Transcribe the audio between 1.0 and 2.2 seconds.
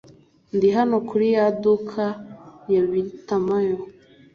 kuri ya duka